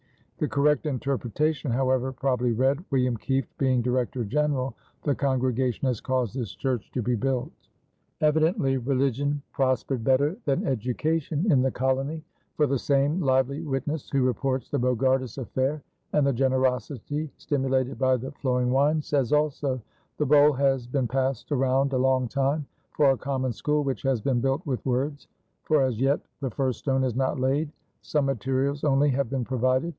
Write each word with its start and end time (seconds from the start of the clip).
The 0.39 0.47
correct 0.47 0.87
interpretation, 0.87 1.69
however, 1.69 2.11
probably 2.11 2.53
read: 2.53 2.83
"William 2.89 3.15
Kieft 3.15 3.55
being 3.59 3.83
Director 3.83 4.23
General, 4.25 4.73
the 5.03 5.13
congregation 5.13 5.85
has 5.87 6.01
caused 6.01 6.33
this 6.33 6.55
church 6.55 6.89
to 6.93 7.03
be 7.03 7.13
built." 7.13 7.51
Evidently 8.21 8.77
religion 8.77 9.43
prospered 9.53 10.03
better 10.03 10.35
than 10.45 10.65
education 10.65 11.51
in 11.51 11.61
the 11.61 11.69
colony, 11.69 12.23
for 12.57 12.65
the 12.65 12.79
same 12.79 13.19
lively 13.21 13.61
witness 13.61 14.09
who 14.09 14.23
reports 14.23 14.67
the 14.71 14.79
Bogardus 14.79 15.37
affair 15.37 15.83
and 16.13 16.25
the 16.25 16.33
generosity 16.33 17.29
stimulated 17.37 17.99
by 17.99 18.17
the 18.17 18.31
flowing 18.31 18.71
wine 18.71 19.03
says 19.03 19.31
also: 19.31 19.79
"The 20.17 20.25
bowl 20.25 20.53
has 20.53 20.87
been 20.87 21.07
passed 21.07 21.51
around 21.51 21.93
a 21.93 21.99
long 21.99 22.27
time 22.27 22.65
for 22.93 23.11
a 23.11 23.17
common 23.17 23.53
school 23.53 23.83
which 23.83 24.01
has 24.01 24.19
been 24.21 24.41
built 24.41 24.65
with 24.65 24.83
words, 24.87 25.27
for 25.61 25.83
as 25.83 26.01
yet 26.01 26.19
the 26.39 26.49
first 26.49 26.79
stone 26.79 27.03
is 27.03 27.13
not 27.15 27.39
laid; 27.39 27.71
some 28.01 28.25
materials 28.25 28.83
only 28.83 29.11
have 29.11 29.29
been 29.29 29.45
provided. 29.45 29.89